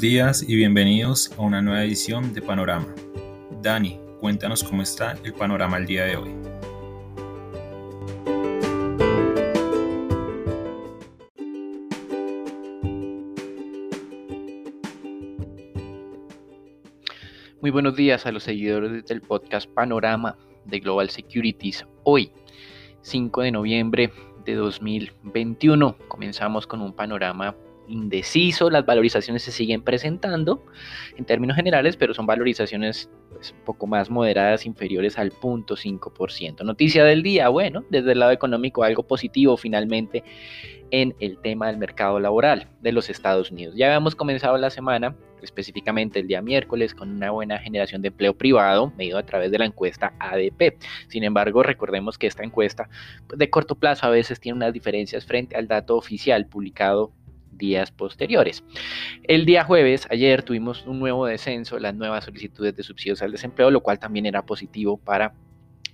[0.00, 2.86] Días y bienvenidos a una nueva edición de Panorama.
[3.60, 6.30] Dani, cuéntanos cómo está el panorama el día de hoy.
[17.60, 21.84] Muy buenos días a los seguidores del podcast Panorama de Global Securities.
[22.04, 22.32] Hoy,
[23.02, 24.10] 5 de noviembre
[24.46, 27.54] de 2021, comenzamos con un panorama
[27.90, 30.64] indeciso, las valorizaciones se siguen presentando
[31.16, 36.64] en términos generales, pero son valorizaciones pues, un poco más moderadas, inferiores al 0.5%.
[36.64, 40.24] Noticia del día, bueno, desde el lado económico algo positivo finalmente
[40.90, 43.74] en el tema del mercado laboral de los Estados Unidos.
[43.76, 48.36] Ya habíamos comenzado la semana, específicamente el día miércoles, con una buena generación de empleo
[48.36, 50.78] privado medido a través de la encuesta ADP.
[51.08, 52.88] Sin embargo, recordemos que esta encuesta
[53.26, 57.12] pues, de corto plazo a veces tiene unas diferencias frente al dato oficial publicado
[57.60, 58.64] días posteriores.
[59.22, 63.70] El día jueves, ayer, tuvimos un nuevo descenso, las nuevas solicitudes de subsidios al desempleo,
[63.70, 65.34] lo cual también era positivo para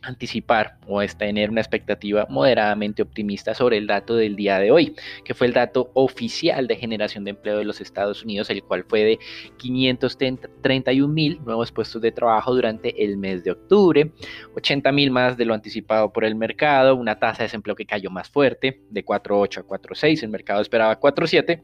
[0.07, 4.95] anticipar o es tener una expectativa moderadamente optimista sobre el dato del día de hoy,
[5.25, 8.85] que fue el dato oficial de generación de empleo de los Estados Unidos, el cual
[8.89, 9.19] fue de
[9.57, 14.13] 531 mil nuevos puestos de trabajo durante el mes de octubre,
[14.55, 18.11] 80 mil más de lo anticipado por el mercado, una tasa de desempleo que cayó
[18.11, 21.63] más fuerte, de 4.8 a 4.6, el mercado esperaba 4.7.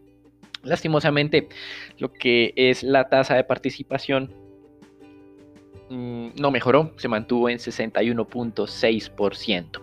[0.65, 1.48] Lastimosamente,
[1.98, 4.41] lo que es la tasa de participación
[5.92, 9.80] no mejoró, se mantuvo en 61.6%.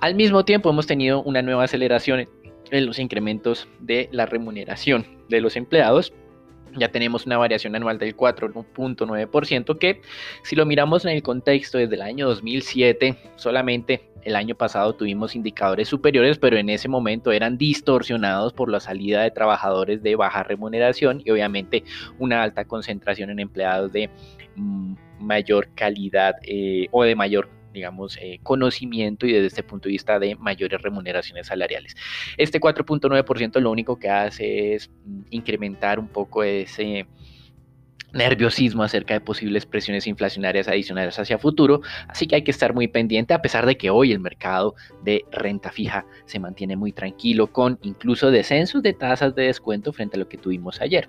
[0.00, 2.28] Al mismo tiempo hemos tenido una nueva aceleración
[2.70, 6.12] en los incrementos de la remuneración de los empleados.
[6.76, 10.00] Ya tenemos una variación anual del 4.9% que
[10.42, 15.34] si lo miramos en el contexto desde el año 2007, solamente el año pasado tuvimos
[15.34, 20.42] indicadores superiores, pero en ese momento eran distorsionados por la salida de trabajadores de baja
[20.42, 21.84] remuneración y obviamente
[22.18, 24.10] una alta concentración en empleados de
[24.56, 29.92] mm, mayor calidad eh, o de mayor digamos, eh, conocimiento y desde este punto de
[29.92, 31.96] vista de mayores remuneraciones salariales.
[32.36, 37.06] Este 4.9% lo único que hace es mm, incrementar un poco ese
[38.12, 42.88] nerviosismo acerca de posibles presiones inflacionarias adicionales hacia futuro, así que hay que estar muy
[42.88, 47.52] pendiente a pesar de que hoy el mercado de renta fija se mantiene muy tranquilo
[47.52, 51.08] con incluso descensos de tasas de descuento frente a lo que tuvimos ayer.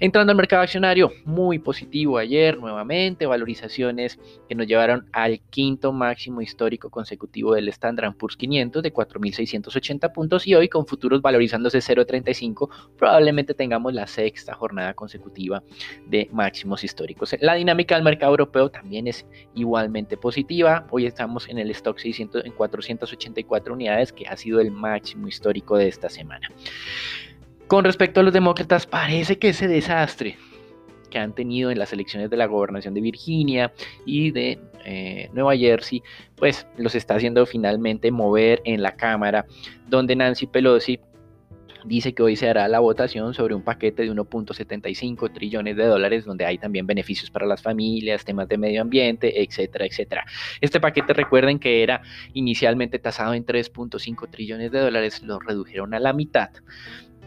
[0.00, 4.18] Entrando al mercado accionario, muy positivo ayer nuevamente, valorizaciones
[4.48, 10.46] que nos llevaron al quinto máximo histórico consecutivo del Standard Poor's 500 de 4.680 puntos
[10.46, 15.62] y hoy con futuros valorizándose 0.35 probablemente tengamos la sexta jornada consecutiva
[16.06, 17.34] de máximos históricos.
[17.40, 19.24] La dinámica del mercado europeo también es
[19.54, 20.86] igualmente positiva.
[20.90, 25.76] Hoy estamos en el stock 600 en 484 unidades, que ha sido el máximo histórico
[25.76, 26.50] de esta semana.
[27.66, 30.36] Con respecto a los demócratas, parece que ese desastre
[31.08, 33.72] que han tenido en las elecciones de la gobernación de Virginia
[34.04, 36.02] y de eh, Nueva Jersey,
[36.34, 39.46] pues los está haciendo finalmente mover en la Cámara,
[39.86, 40.98] donde Nancy Pelosi
[41.84, 46.24] dice que hoy se hará la votación sobre un paquete de 1.75 trillones de dólares
[46.24, 50.24] donde hay también beneficios para las familias, temas de medio ambiente, etcétera, etcétera.
[50.60, 52.02] Este paquete recuerden que era
[52.32, 56.50] inicialmente tasado en 3.5 trillones de dólares, lo redujeron a la mitad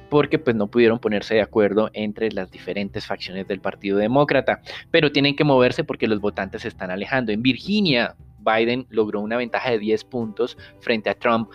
[0.10, 5.12] porque pues no pudieron ponerse de acuerdo entre las diferentes facciones del Partido Demócrata, pero
[5.12, 7.34] tienen que moverse porque los votantes se están alejando.
[7.34, 11.50] En Virginia, Biden logró una ventaja de 10 puntos frente a Trump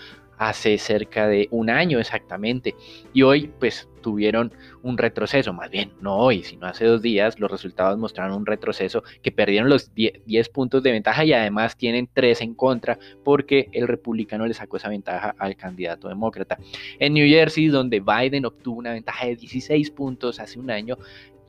[0.48, 2.74] hace cerca de un año exactamente.
[3.12, 7.50] Y hoy pues tuvieron un retroceso, más bien no hoy, sino hace dos días los
[7.50, 12.40] resultados mostraron un retroceso que perdieron los 10, puntos de ventaja y además tienen 3
[12.40, 16.58] en contra porque el republicano le sacó esa ventaja al candidato demócrata.
[16.98, 20.98] En New Jersey, donde Biden obtuvo una ventaja de 16 puntos hace un año,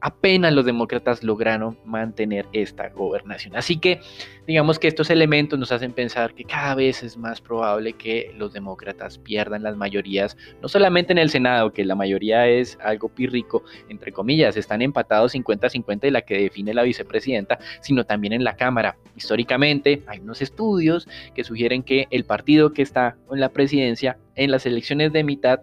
[0.03, 3.55] apenas los demócratas lograron mantener esta gobernación.
[3.55, 4.01] Así que
[4.45, 8.51] digamos que estos elementos nos hacen pensar que cada vez es más probable que los
[8.51, 13.63] demócratas pierdan las mayorías, no solamente en el Senado, que la mayoría es algo pírrico,
[13.87, 18.57] entre comillas, están empatados 50-50 de la que define la vicepresidenta, sino también en la
[18.57, 18.97] Cámara.
[19.15, 24.51] Históricamente hay unos estudios que sugieren que el partido que está en la presidencia en
[24.51, 25.61] las elecciones de mitad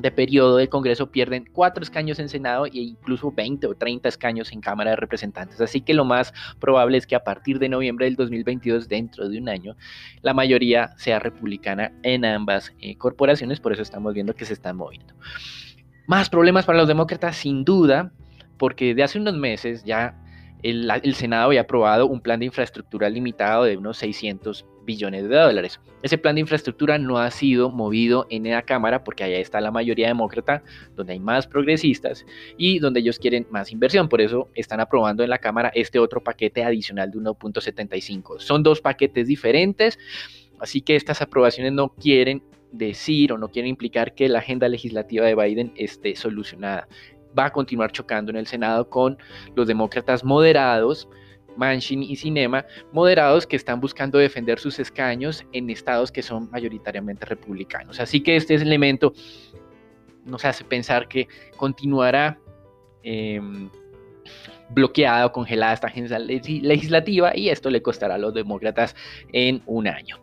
[0.00, 4.52] de periodo del Congreso pierden cuatro escaños en Senado e incluso 20 o 30 escaños
[4.52, 5.60] en Cámara de Representantes.
[5.60, 9.38] Así que lo más probable es que a partir de noviembre del 2022, dentro de
[9.38, 9.76] un año,
[10.22, 13.60] la mayoría sea republicana en ambas eh, corporaciones.
[13.60, 15.14] Por eso estamos viendo que se están moviendo.
[16.06, 18.12] Más problemas para los demócratas, sin duda,
[18.58, 20.23] porque de hace unos meses ya
[20.64, 25.78] el, Senado había aprobado un plan de infraestructura limitado de unos 600 billones de dólares.
[26.02, 29.70] Ese plan de infraestructura no ha sido movido en la Cámara porque allá está la
[29.70, 30.62] mayoría demócrata,
[30.96, 32.24] donde hay más progresistas
[32.56, 34.08] y donde ellos quieren más inversión.
[34.08, 38.40] Por eso están aprobando en la Cámara este otro paquete adicional de 1.75.
[38.40, 39.98] Son dos paquetes diferentes,
[40.60, 45.26] así que estas aprobaciones no quieren decir o no quieren implicar que la agenda legislativa
[45.26, 46.88] de Biden esté solucionada.
[47.38, 49.18] Va a continuar chocando en el Senado con
[49.54, 51.08] los demócratas moderados,
[51.56, 57.26] Manchin y Cinema, moderados que están buscando defender sus escaños en estados que son mayoritariamente
[57.26, 58.00] republicanos.
[58.00, 59.12] Así que este elemento
[60.24, 62.38] nos hace pensar que continuará
[63.02, 63.70] em,
[64.70, 68.96] bloqueada o congelada esta agencia legislativa y esto le costará a los demócratas
[69.32, 70.18] en un año.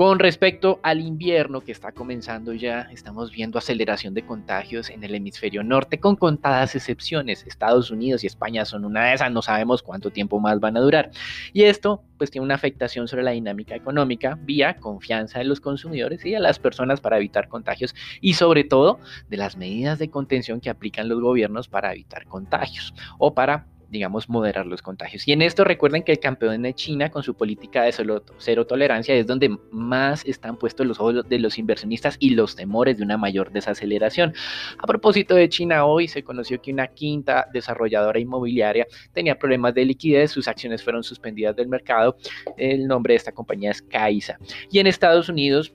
[0.00, 5.14] Con respecto al invierno que está comenzando ya, estamos viendo aceleración de contagios en el
[5.14, 7.44] hemisferio norte con contadas excepciones.
[7.46, 10.80] Estados Unidos y España son una de esas, no sabemos cuánto tiempo más van a
[10.80, 11.10] durar.
[11.52, 16.24] Y esto pues tiene una afectación sobre la dinámica económica vía confianza de los consumidores
[16.24, 20.62] y de las personas para evitar contagios y sobre todo de las medidas de contención
[20.62, 25.26] que aplican los gobiernos para evitar contagios o para digamos, moderar los contagios.
[25.26, 27.92] Y en esto recuerden que el campeón de China, con su política de
[28.38, 32.96] cero tolerancia, es donde más están puestos los ojos de los inversionistas y los temores
[32.98, 34.32] de una mayor desaceleración.
[34.78, 39.84] A propósito de China, hoy se conoció que una quinta desarrolladora inmobiliaria tenía problemas de
[39.84, 42.16] liquidez, sus acciones fueron suspendidas del mercado.
[42.56, 44.38] El nombre de esta compañía es Caixa.
[44.70, 45.74] Y en Estados Unidos,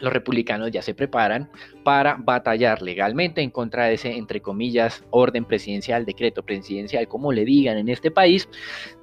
[0.00, 1.50] los republicanos ya se preparan
[1.84, 7.44] para batallar legalmente en contra de ese, entre comillas, orden presidencial, decreto presidencial, como le
[7.44, 8.48] digan en este país,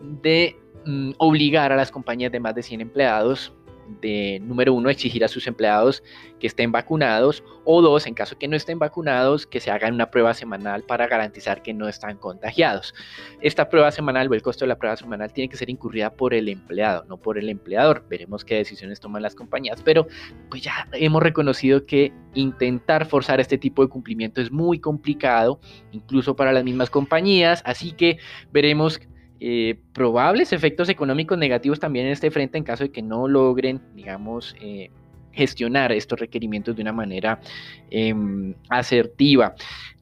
[0.02, 0.56] de
[0.86, 3.54] mm, obligar a las compañías de más de 100 empleados
[4.02, 6.04] de, número uno, exigir a sus empleados
[6.40, 10.12] que estén vacunados o dos, en caso que no estén vacunados, que se hagan una
[10.12, 12.94] prueba semanal para garantizar que no están contagiados.
[13.42, 16.34] Esta prueba semanal o el costo de la prueba semanal tiene que ser incurrida por
[16.34, 18.06] el empleado, no por el empleador.
[18.10, 20.08] Veremos qué decisiones toman las compañías, pero
[20.50, 25.60] pues ya hemos reconocido que intentar forzar este tipo de cumplimiento es muy complicado,
[25.92, 28.18] incluso para las mismas compañías, así que
[28.52, 29.00] veremos
[29.46, 33.82] eh, probables efectos económicos negativos también en este frente en caso de que no logren,
[33.94, 34.90] digamos, eh,
[35.34, 37.42] gestionar estos requerimientos de una manera
[37.90, 39.54] em, asertiva.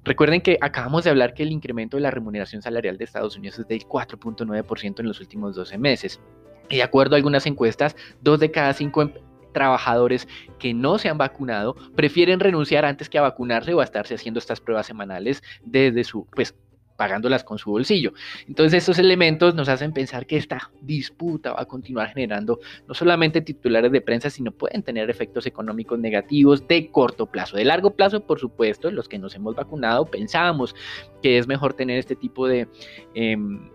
[0.03, 3.57] Recuerden que acabamos de hablar que el incremento de la remuneración salarial de Estados Unidos
[3.57, 6.21] es del 4.9% en los últimos 12 meses.
[6.69, 9.11] Y de acuerdo a algunas encuestas, dos de cada cinco em,
[9.53, 10.27] trabajadores
[10.59, 14.37] que no se han vacunado prefieren renunciar antes que a vacunarse o a estarse haciendo
[14.37, 16.53] estas pruebas semanales desde su, pues,
[17.01, 18.13] pagándolas con su bolsillo.
[18.47, 23.41] Entonces estos elementos nos hacen pensar que esta disputa va a continuar generando no solamente
[23.41, 27.57] titulares de prensa, sino pueden tener efectos económicos negativos de corto plazo.
[27.57, 30.75] De largo plazo, por supuesto, los que nos hemos vacunado pensábamos
[31.23, 32.67] que es mejor tener este tipo de...
[33.15, 33.71] Em,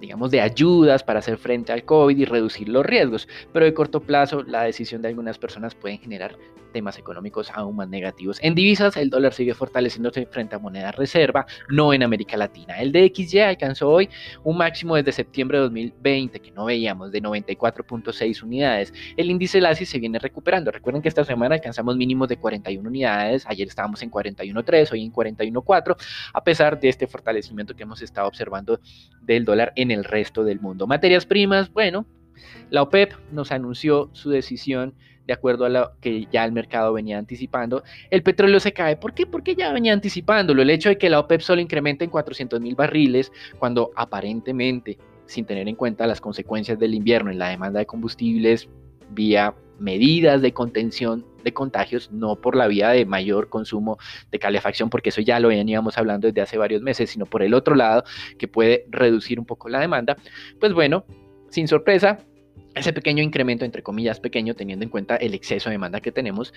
[0.00, 4.00] digamos, de ayudas para hacer frente al COVID y reducir los riesgos, pero de corto
[4.00, 6.36] plazo la decisión de algunas personas puede generar
[6.74, 8.38] temas económicos aún más negativos.
[8.42, 12.80] En divisas, el dólar sigue fortaleciéndose frente a moneda reserva, no en América Latina.
[12.80, 14.10] El DXY alcanzó hoy
[14.42, 18.92] un máximo desde septiembre de 2020, que no veíamos, de 94.6 unidades.
[19.16, 20.72] El índice LASI se viene recuperando.
[20.72, 25.12] Recuerden que esta semana alcanzamos mínimos de 41 unidades, ayer estábamos en 41.3, hoy en
[25.12, 25.96] 41.4,
[26.32, 28.80] a pesar de este fortalecimiento que hemos estado observando
[29.22, 30.88] del dólar en el resto del mundo.
[30.88, 32.04] Materias primas, bueno,
[32.70, 34.94] la OPEP nos anunció su decisión
[35.26, 37.82] de acuerdo a lo que ya el mercado venía anticipando.
[38.10, 38.96] El petróleo se cae.
[38.96, 39.26] ¿Por qué?
[39.26, 40.62] Porque ya venía anticipándolo.
[40.62, 45.46] El hecho de que la OPEP solo incremente en 400 mil barriles, cuando aparentemente, sin
[45.46, 48.68] tener en cuenta las consecuencias del invierno en la demanda de combustibles
[49.10, 53.98] vía medidas de contención de contagios, no por la vía de mayor consumo
[54.30, 57.54] de calefacción, porque eso ya lo veníamos hablando desde hace varios meses, sino por el
[57.54, 58.04] otro lado,
[58.38, 60.16] que puede reducir un poco la demanda,
[60.58, 61.04] pues bueno,
[61.54, 62.18] sin sorpresa,
[62.74, 66.52] ese pequeño incremento, entre comillas pequeño, teniendo en cuenta el exceso de demanda que tenemos,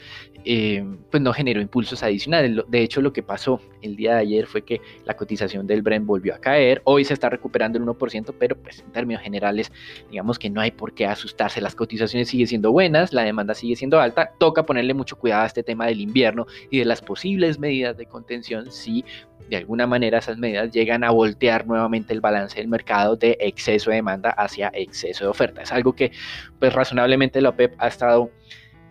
[0.45, 2.63] eh, pues no generó impulsos adicionales.
[2.67, 6.07] De hecho, lo que pasó el día de ayer fue que la cotización del Brent
[6.07, 6.81] volvió a caer.
[6.85, 9.71] Hoy se está recuperando el 1%, pero pues en términos generales,
[10.09, 11.61] digamos que no hay por qué asustarse.
[11.61, 14.31] Las cotizaciones siguen siendo buenas, la demanda sigue siendo alta.
[14.39, 18.07] Toca ponerle mucho cuidado a este tema del invierno y de las posibles medidas de
[18.07, 19.05] contención si
[19.49, 23.89] de alguna manera esas medidas llegan a voltear nuevamente el balance del mercado de exceso
[23.89, 25.61] de demanda hacia exceso de oferta.
[25.61, 26.11] Es algo que
[26.59, 28.29] pues razonablemente la OPEP ha estado,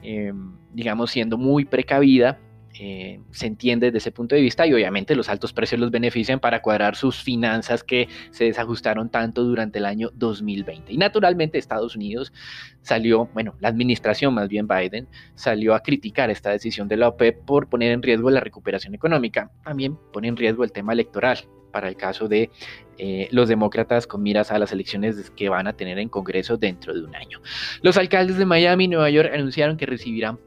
[0.02, 2.38] em, digamos, siendo muy precavida
[2.78, 6.40] eh, se entiende desde ese punto de vista y obviamente los altos precios los benefician
[6.40, 10.92] para cuadrar sus finanzas que se desajustaron tanto durante el año 2020.
[10.92, 12.32] Y naturalmente Estados Unidos
[12.82, 17.44] salió, bueno, la administración más bien Biden salió a criticar esta decisión de la OPEP
[17.44, 19.50] por poner en riesgo la recuperación económica.
[19.64, 21.38] También pone en riesgo el tema electoral
[21.72, 22.50] para el caso de
[22.98, 26.92] eh, los demócratas con miras a las elecciones que van a tener en Congreso dentro
[26.94, 27.40] de un año.
[27.82, 30.38] Los alcaldes de Miami y Nueva York anunciaron que recibirán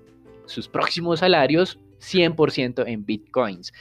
[0.45, 3.73] sus próximos salarios 100% en bitcoins.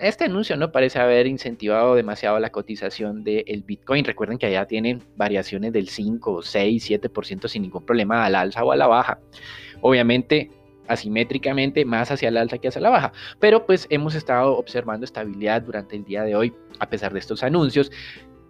[0.00, 4.04] Este anuncio no parece haber incentivado demasiado la cotización del Bitcoin.
[4.04, 8.72] Recuerden que allá tienen variaciones del 5, 6, 7% sin ningún problema al alza o
[8.72, 9.18] a la baja.
[9.80, 10.50] Obviamente,
[10.88, 13.12] asimétricamente, más hacia el alza que hacia la baja.
[13.40, 17.42] Pero pues hemos estado observando estabilidad durante el día de hoy a pesar de estos
[17.42, 17.90] anuncios.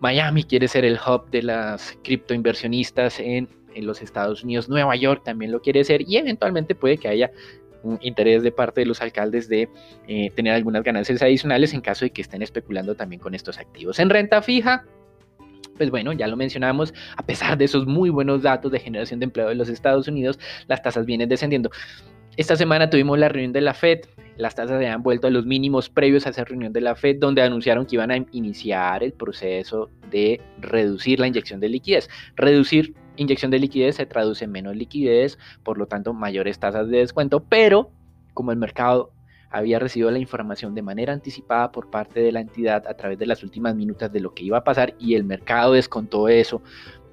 [0.01, 4.69] Miami quiere ser el hub de las criptoinversionistas en, en los Estados Unidos.
[4.69, 7.31] Nueva York también lo quiere ser y eventualmente puede que haya
[8.01, 9.69] interés de parte de los alcaldes de
[10.07, 13.99] eh, tener algunas ganancias adicionales en caso de que estén especulando también con estos activos.
[13.99, 14.85] En renta fija,
[15.77, 19.25] pues bueno, ya lo mencionamos, a pesar de esos muy buenos datos de generación de
[19.25, 21.71] empleo de los Estados Unidos, las tasas vienen descendiendo.
[22.37, 24.01] Esta semana tuvimos la reunión de la Fed,
[24.37, 27.17] las tasas se han vuelto a los mínimos previos a esa reunión de la Fed,
[27.19, 32.09] donde anunciaron que iban a iniciar el proceso de reducir la inyección de liquidez.
[32.37, 36.99] Reducir inyección de liquidez se traduce en menos liquidez, por lo tanto mayores tasas de
[36.99, 37.91] descuento, pero
[38.33, 39.13] como el mercado
[39.51, 43.27] había recibido la información de manera anticipada por parte de la entidad a través de
[43.27, 46.63] las últimas minutas de lo que iba a pasar y el mercado descontó eso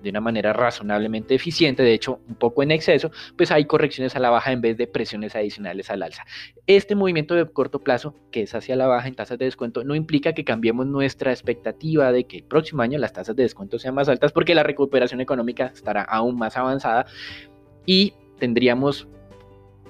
[0.05, 4.19] de una manera razonablemente eficiente, de hecho un poco en exceso, pues hay correcciones a
[4.19, 6.23] la baja en vez de presiones adicionales al alza.
[6.67, 9.95] Este movimiento de corto plazo, que es hacia la baja en tasas de descuento, no
[9.95, 13.95] implica que cambiemos nuestra expectativa de que el próximo año las tasas de descuento sean
[13.95, 17.07] más altas porque la recuperación económica estará aún más avanzada
[17.87, 19.07] y tendríamos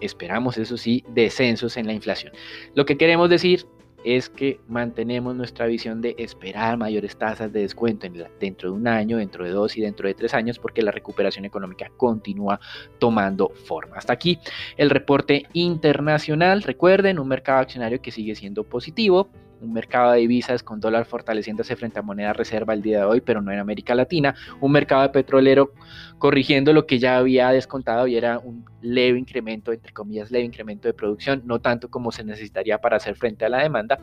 [0.01, 2.33] esperamos eso sí, descensos en la inflación.
[2.73, 3.65] Lo que queremos decir
[4.05, 8.07] es que mantenemos nuestra visión de esperar mayores tasas de descuento
[8.39, 11.43] dentro de un año, dentro de dos y dentro de tres años, porque la recuperación
[11.43, 12.59] económica continúa
[12.99, 13.97] tomando forma.
[13.97, 14.39] Hasta aquí
[14.77, 16.61] el reporte internacional.
[16.61, 19.29] Recuerden, un mercado accionario que sigue siendo positivo
[19.65, 23.21] un mercado de divisas con dólar fortaleciéndose frente a moneda reserva el día de hoy,
[23.21, 25.73] pero no en América Latina, un mercado de petrolero
[26.17, 30.87] corrigiendo lo que ya había descontado y era un leve incremento, entre comillas, leve incremento
[30.87, 33.99] de producción, no tanto como se necesitaría para hacer frente a la demanda,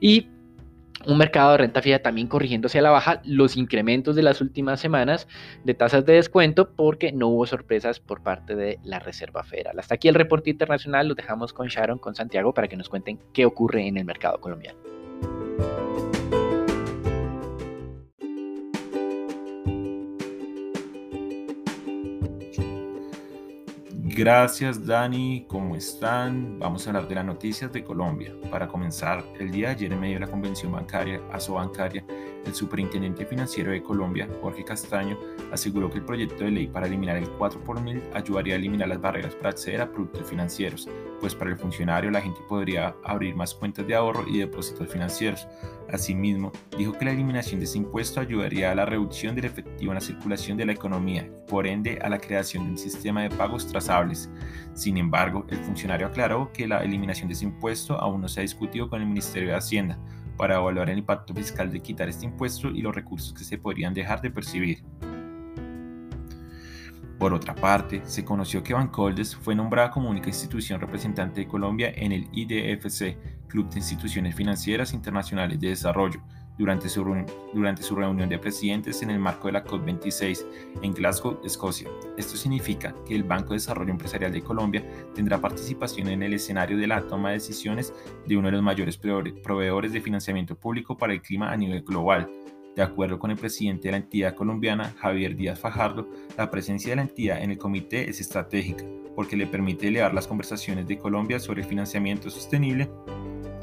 [0.00, 0.28] y
[1.06, 4.80] un mercado de renta fija también corrigiéndose a la baja los incrementos de las últimas
[4.80, 5.28] semanas
[5.64, 9.78] de tasas de descuento porque no hubo sorpresas por parte de la Reserva Federal.
[9.78, 13.18] Hasta aquí el reporte internacional, lo dejamos con Sharon, con Santiago, para que nos cuenten
[13.32, 14.95] qué ocurre en el mercado colombiano.
[24.16, 26.58] Gracias Dani, ¿cómo están?
[26.58, 28.34] Vamos a hablar de las noticias de Colombia.
[28.50, 32.02] Para comenzar, el día de ayer en medio de la convención bancaria, Bancaria,
[32.46, 35.18] el superintendente financiero de Colombia, Jorge Castaño,
[35.52, 38.88] aseguró que el proyecto de ley para eliminar el 4 por mil ayudaría a eliminar
[38.88, 40.88] las barreras para acceder a productos financieros,
[41.20, 45.46] pues para el funcionario la gente podría abrir más cuentas de ahorro y depósitos financieros.
[45.92, 49.96] Asimismo, dijo que la eliminación de ese impuesto ayudaría a la reducción del efectivo en
[49.96, 53.30] la circulación de la economía y por ende a la creación de un sistema de
[53.30, 54.28] pagos trazables.
[54.74, 58.42] Sin embargo, el funcionario aclaró que la eliminación de ese impuesto aún no se ha
[58.42, 59.98] discutido con el Ministerio de Hacienda
[60.36, 63.94] para evaluar el impacto fiscal de quitar este impuesto y los recursos que se podrían
[63.94, 64.84] dejar de percibir.
[67.18, 71.90] Por otra parte, se conoció que Bancoldes fue nombrada como única institución representante de Colombia
[71.94, 76.20] en el IDFC, Club de Instituciones Financieras Internacionales de Desarrollo,
[76.58, 77.04] durante su,
[77.52, 80.46] durante su reunión de presidentes en el marco de la COP26
[80.82, 81.88] en Glasgow, Escocia.
[82.16, 84.84] Esto significa que el Banco de Desarrollo Empresarial de Colombia
[85.14, 87.92] tendrá participación en el escenario de la toma de decisiones
[88.26, 92.30] de uno de los mayores proveedores de financiamiento público para el clima a nivel global,
[92.76, 96.96] de acuerdo con el presidente de la entidad colombiana, Javier Díaz Fajardo, la presencia de
[96.96, 98.84] la entidad en el comité es estratégica
[99.14, 102.90] porque le permite elevar las conversaciones de Colombia sobre financiamiento sostenible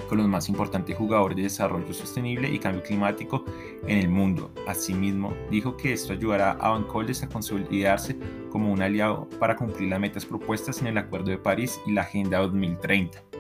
[0.07, 3.45] con los más importantes jugadores de desarrollo sostenible y cambio climático
[3.87, 4.51] en el mundo.
[4.67, 8.17] Asimismo, dijo que esto ayudará a Bancoldes a consolidarse
[8.49, 12.01] como un aliado para cumplir las metas propuestas en el Acuerdo de París y la
[12.01, 13.32] Agenda 2030.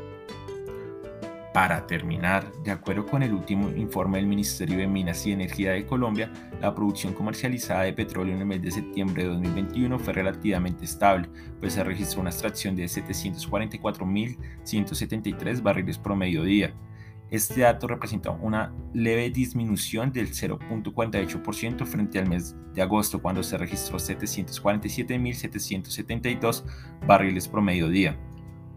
[1.53, 5.85] Para terminar, de acuerdo con el último informe del Ministerio de Minas y Energía de
[5.85, 10.85] Colombia, la producción comercializada de petróleo en el mes de septiembre de 2021 fue relativamente
[10.85, 11.29] estable,
[11.59, 16.73] pues se registró una extracción de 744.173 barriles promedio día.
[17.29, 23.59] Este dato representa una leve disminución del 0.48% frente al mes de agosto, cuando se
[23.59, 26.63] registró 747.772
[27.05, 28.17] barriles promedio día.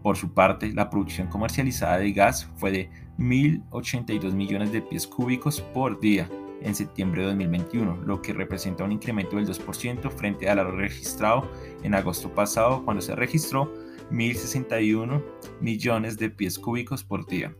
[0.07, 5.59] Por su parte, la producción comercializada de gas fue de 1.082 millones de pies cúbicos
[5.59, 6.29] por día
[6.61, 11.51] en septiembre de 2021, lo que representa un incremento del 2% frente a lo registrado
[11.83, 13.73] en agosto pasado, cuando se registró
[14.09, 15.21] 1.061
[15.59, 17.53] millones de pies cúbicos por día.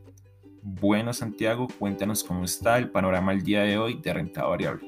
[0.62, 4.88] Bueno, Santiago, cuéntanos cómo está el panorama el día de hoy de renta variable.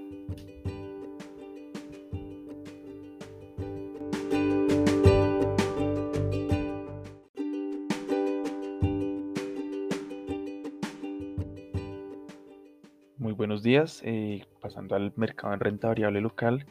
[14.04, 16.66] Eh, pasando al mercado en renta variable local,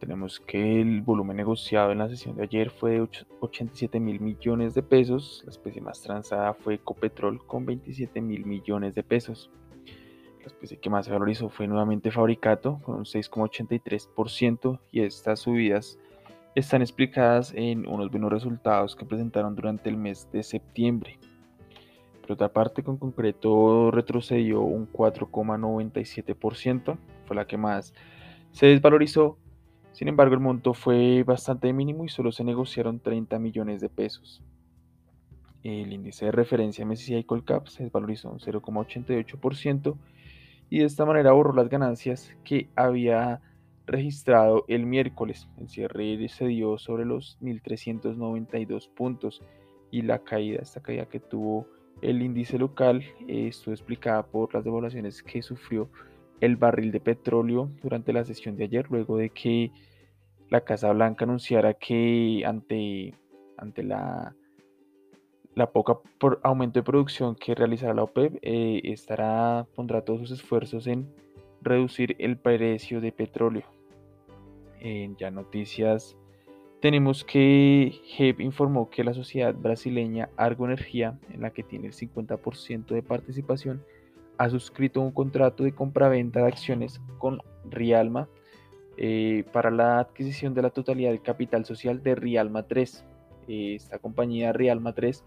[0.00, 3.08] tenemos que el volumen negociado en la sesión de ayer fue de
[3.40, 5.42] 87 mil millones de pesos.
[5.44, 9.50] La especie más transada fue Ecopetrol con 27 mil millones de pesos.
[10.40, 15.98] La especie que más se valorizó fue nuevamente Fabricato con un 6,83% y estas subidas
[16.54, 21.18] están explicadas en unos buenos resultados que presentaron durante el mes de septiembre.
[22.24, 27.92] Por otra parte, con concreto retrocedió un 4,97%, fue la que más
[28.50, 29.36] se desvalorizó.
[29.92, 34.42] Sin embargo, el monto fue bastante mínimo y solo se negociaron 30 millones de pesos.
[35.62, 39.94] El índice de referencia MSCI Colcap se desvalorizó un 0,88%
[40.70, 43.42] y de esta manera borró las ganancias que había
[43.84, 45.46] registrado el miércoles.
[45.58, 49.42] El cierre se dio sobre los 1.392 puntos
[49.90, 51.68] y la caída, esta caída que tuvo
[52.02, 55.88] el índice local estuvo explicada por las devaluaciones que sufrió
[56.40, 59.70] el barril de petróleo durante la sesión de ayer, luego de que
[60.50, 63.14] la Casa Blanca anunciara que ante,
[63.56, 64.34] ante la,
[65.54, 65.98] la poca
[66.42, 71.08] aumento de producción que realizará la OPEP, eh, estará, pondrá todos sus esfuerzos en
[71.62, 73.64] reducir el precio de petróleo.
[75.16, 76.14] Ya noticias
[76.84, 81.94] tenemos que HEP informó que la sociedad brasileña Argo Energía, en la que tiene el
[81.94, 83.82] 50% de participación,
[84.36, 88.28] ha suscrito un contrato de compraventa de acciones con Rialma
[88.98, 93.06] eh, para la adquisición de la totalidad del capital social de Rialma 3.
[93.48, 95.24] Eh, esta compañía Rialma 3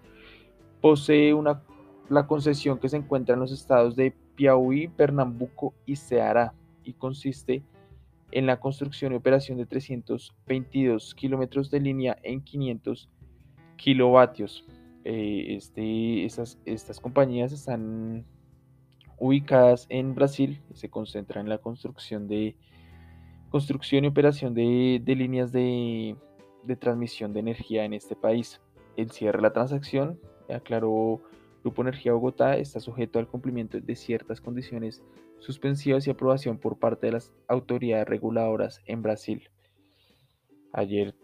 [0.79, 1.33] posee
[2.09, 6.53] la concesión que se encuentra en los estados de Piauí, Pernambuco y Ceará
[6.83, 7.76] y consiste en
[8.31, 13.09] en la construcción y operación de 322 kilómetros de línea en 500
[13.77, 14.65] kilovatios.
[15.05, 18.25] Eh, este, estas, compañías están
[19.17, 22.57] ubicadas en Brasil y se concentran en la construcción de
[23.49, 26.17] construcción y operación de, líneas de,
[26.63, 28.59] de, transmisión de energía en este país.
[28.97, 30.19] El cierre de la transacción,
[30.53, 31.21] aclaró
[31.63, 35.01] Grupo Energía Bogotá, está sujeto al cumplimiento de ciertas condiciones
[35.39, 39.49] suspensivas y aprobación por parte de las autoridades reguladoras en Brasil.
[40.73, 41.15] Ayer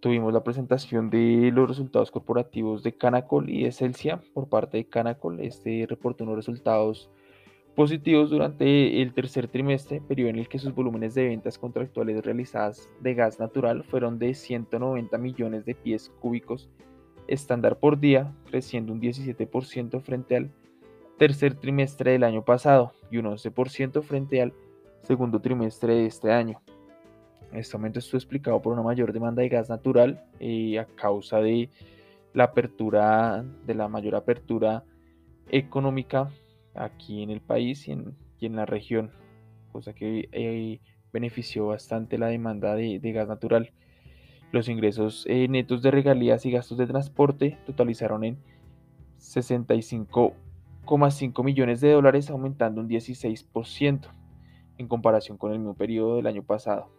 [0.00, 4.84] tuvimos la presentación de los resultados corporativos de Canacol y de Celsia por parte de
[4.86, 5.40] Canacol.
[5.40, 7.10] Este reportó unos resultados
[7.74, 12.88] positivos durante el tercer trimestre, periodo en el que sus volúmenes de ventas contractuales realizadas
[13.00, 16.68] de gas natural fueron de 190 millones de pies cúbicos
[17.26, 20.50] estándar por día, creciendo un 17% frente al
[21.18, 24.52] tercer trimestre del año pasado y un 11% frente al
[25.02, 26.60] segundo trimestre de este año.
[27.52, 31.70] Este aumento estuvo explicado por una mayor demanda de gas natural eh, a causa de
[32.32, 34.84] la apertura, de la mayor apertura
[35.50, 36.30] económica
[36.74, 39.12] aquí en el país y en, la región,
[39.70, 40.80] cosa que eh,
[41.12, 43.70] benefició bastante la demanda de, gas natural.
[44.50, 48.38] Los ingresos eh, netos de regalías y gastos de transporte totalizaron en
[49.18, 50.34] 65
[50.86, 54.08] 5 millones de dólares, aumentando un 16%
[54.78, 56.90] en comparación con el mismo periodo del año pasado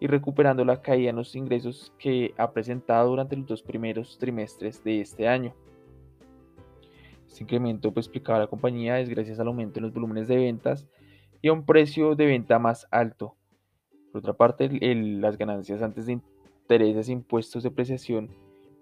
[0.00, 4.82] y recuperando la caída en los ingresos que ha presentado durante los dos primeros trimestres
[4.82, 5.54] de este año.
[7.28, 10.88] Este incremento, pues explicaba la compañía, es gracias al aumento en los volúmenes de ventas
[11.40, 13.36] y a un precio de venta más alto.
[14.10, 16.20] Por otra parte, las ganancias antes de
[16.62, 18.28] intereses, impuestos de apreciación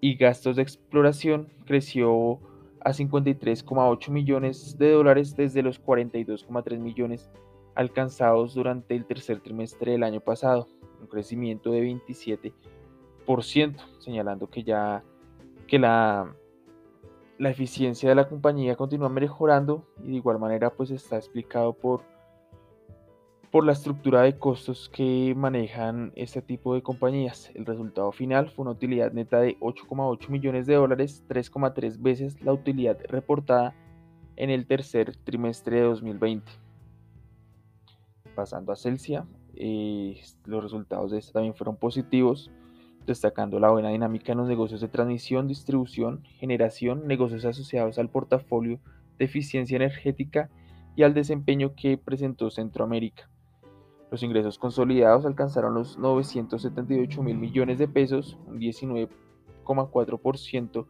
[0.01, 2.39] y gastos de exploración creció
[2.83, 7.31] a 53,8 millones de dólares desde los 42,3 millones
[7.75, 10.67] alcanzados durante el tercer trimestre del año pasado,
[10.99, 11.83] un crecimiento de
[13.25, 15.03] 27%, señalando que ya
[15.67, 16.35] que la,
[17.37, 22.10] la eficiencia de la compañía continúa mejorando y de igual manera pues está explicado por
[23.51, 27.51] por la estructura de costos que manejan este tipo de compañías.
[27.53, 32.53] El resultado final fue una utilidad neta de 8,8 millones de dólares, 3,3 veces la
[32.53, 33.75] utilidad reportada
[34.37, 36.49] en el tercer trimestre de 2020.
[38.33, 42.49] Pasando a Celsia, eh, los resultados de esta también fueron positivos.
[43.03, 48.79] destacando la buena dinámica en los negocios de transmisión, distribución, generación, negocios asociados al portafolio
[49.17, 50.51] de eficiencia energética
[50.95, 53.30] y al desempeño que presentó Centroamérica.
[54.11, 60.85] Los ingresos consolidados alcanzaron los 978 mil millones de pesos, un 19,4%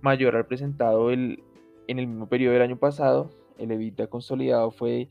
[0.00, 1.36] mayor al presentado en
[1.86, 3.28] el mismo periodo del año pasado.
[3.58, 5.10] El EBITDA consolidado fue de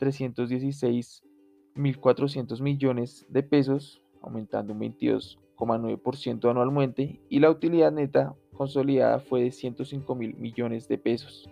[0.00, 9.52] 316.400 millones de pesos, aumentando un 22,9% anualmente, y la utilidad neta consolidada fue de
[9.52, 11.48] 105 mil millones de pesos,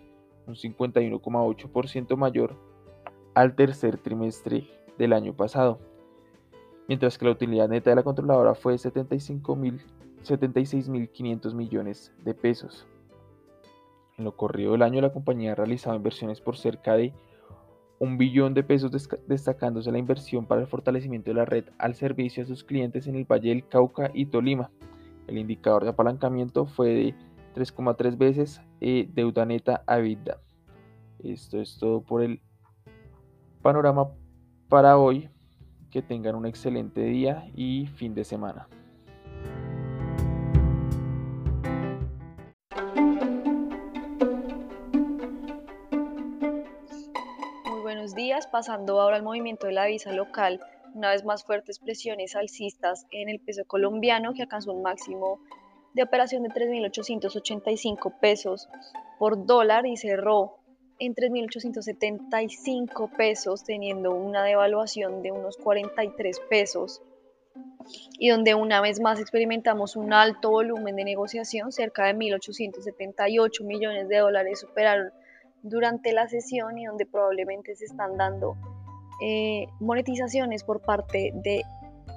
[0.47, 2.57] un 51,8% mayor
[3.35, 5.79] al tercer trimestre del año pasado,
[6.87, 12.87] mientras que la utilidad neta de la controladora fue de 76.500 millones de pesos.
[14.17, 17.13] En lo corrido del año, la compañía ha realizado inversiones por cerca de
[17.99, 18.91] un billón de pesos,
[19.27, 23.15] destacándose la inversión para el fortalecimiento de la red al servicio a sus clientes en
[23.15, 24.71] el Valle del Cauca y Tolima.
[25.27, 27.15] El indicador de apalancamiento fue de
[27.55, 30.39] 3,3 veces eh, deuda neta a vida.
[31.23, 32.41] Esto es todo por el
[33.61, 34.09] panorama
[34.69, 35.29] para hoy.
[35.91, 38.67] Que tengan un excelente día y fin de semana.
[47.65, 50.59] Muy buenos días, pasando ahora al movimiento de la visa local.
[50.93, 55.39] Una vez más fuertes presiones alcistas en el peso colombiano que alcanzó un máximo
[55.93, 58.67] de operación de 3.885 pesos
[59.17, 60.57] por dólar y cerró
[60.99, 67.01] en 3.875 pesos, teniendo una devaluación de unos 43 pesos
[68.17, 74.07] y donde una vez más experimentamos un alto volumen de negociación, cerca de 1.878 millones
[74.07, 75.11] de dólares superaron
[75.61, 78.55] durante la sesión y donde probablemente se están dando
[79.21, 81.63] eh, monetizaciones por parte de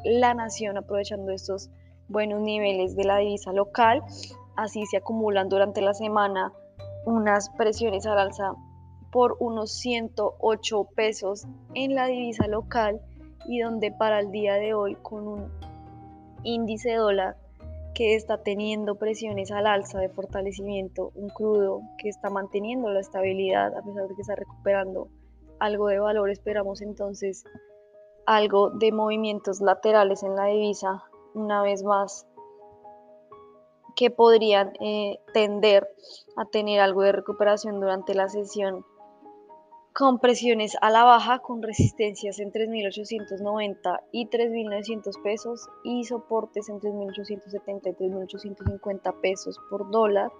[0.04, 1.70] la nación aprovechando estos
[2.08, 4.02] buenos niveles de la divisa local.
[4.56, 6.52] Así se acumulan durante la semana
[7.04, 8.52] unas presiones al alza
[9.10, 13.00] por unos 108 pesos en la divisa local
[13.46, 15.48] y donde para el día de hoy con un
[16.42, 17.36] índice dólar
[17.94, 23.76] que está teniendo presiones al alza de fortalecimiento, un crudo que está manteniendo la estabilidad
[23.76, 25.08] a pesar de que está recuperando
[25.58, 27.44] algo de valor, esperamos entonces
[28.26, 31.02] algo de movimientos laterales en la divisa
[31.34, 32.26] una vez más
[33.96, 35.88] que podrían eh, tender
[36.36, 38.84] a tener algo de recuperación durante la sesión
[39.98, 46.78] con presiones a la baja con resistencias en 3.890 y 3.900 pesos y soportes en
[46.78, 50.30] 3.870 y 3.850 pesos por dólar.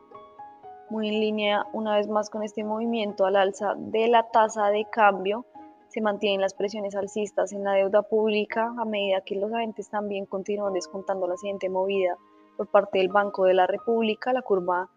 [0.90, 4.86] Muy en línea una vez más con este movimiento al alza de la tasa de
[4.92, 5.44] cambio.
[5.88, 10.26] Se mantienen las presiones alcistas en la deuda pública a medida que los agentes también
[10.26, 12.16] continúan descontando la siguiente movida
[12.56, 14.32] por parte del Banco de la República.
[14.32, 14.88] La curva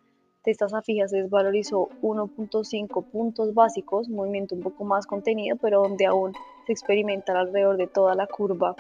[0.44, 6.06] de estas afijas se desvalorizó 1.5 puntos básicos, movimiento un poco más contenido, pero donde
[6.06, 6.34] aún
[6.66, 8.76] se experimenta alrededor de toda la curva.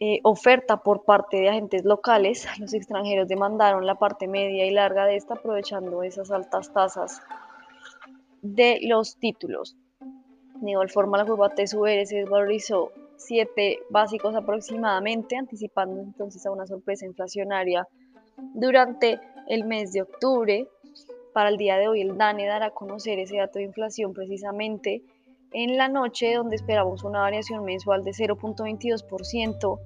[0.00, 5.04] Eh, oferta por parte de agentes locales, los extranjeros demandaron la parte media y larga
[5.06, 7.20] de esta aprovechando esas altas tasas
[8.40, 9.76] de los títulos.
[10.60, 16.66] De igual forma, la curva TSUR se desvalorizó 7 básicos aproximadamente, anticipando entonces a una
[16.66, 17.86] sorpresa inflacionaria
[18.54, 20.68] durante el mes de octubre.
[21.32, 25.02] Para el día de hoy el DANE dará a conocer ese dato de inflación precisamente
[25.52, 29.80] en la noche donde esperamos una variación mensual de 0.22%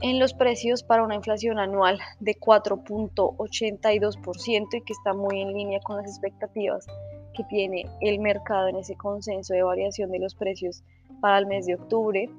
[0.00, 5.78] en los precios para una inflación anual de 4.82% y que está muy en línea
[5.80, 6.86] con las expectativas
[7.34, 10.82] que tiene el mercado en ese consenso de variación de los precios
[11.20, 12.30] para el mes de octubre.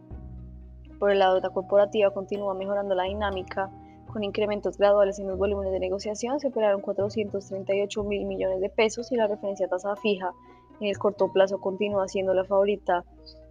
[1.00, 3.70] Por el lado de la corporativa continúa mejorando la dinámica
[4.16, 9.12] con incrementos graduales en los volúmenes de negociación, se operaron 438 mil millones de pesos
[9.12, 10.32] y la referencia a tasa fija
[10.80, 13.04] en el corto plazo continúa siendo la favorita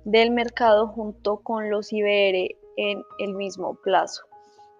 [0.06, 4.22] del mercado junto con los IBR en el mismo plazo.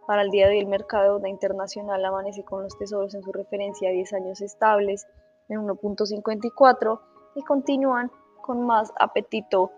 [0.07, 3.31] Para el día de hoy el mercado de internacional amanece con los tesoros en su
[3.31, 5.07] referencia a 10 años estables
[5.51, 7.01] en 1.54
[7.35, 9.70] y continúan con más apetito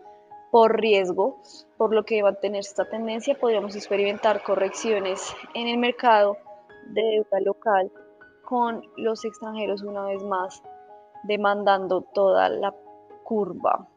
[0.50, 1.40] por riesgo,
[1.76, 6.36] por lo que va a tener esta tendencia podríamos experimentar correcciones en el mercado
[6.88, 7.90] de deuda local
[8.44, 10.62] con los extranjeros una vez más
[11.24, 12.74] demandando toda la
[13.24, 13.88] curva.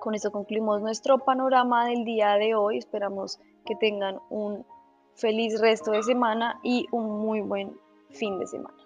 [0.00, 2.78] Con esto concluimos nuestro panorama del día de hoy.
[2.78, 4.64] Esperamos que tengan un
[5.14, 8.79] feliz resto de semana y un muy buen fin de semana.